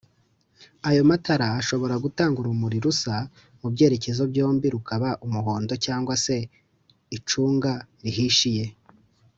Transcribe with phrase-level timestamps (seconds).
[0.89, 3.15] ayo matara ashobora Gutanga urumuri rusa
[3.59, 6.37] mubyerekezo byombi rukaba Umuhondo cg se
[7.17, 8.65] icunga rihishije